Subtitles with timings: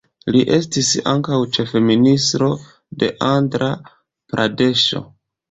[0.35, 2.49] Li estis ankaŭ ĉefministro
[3.05, 5.05] de Andra-Pradeŝo.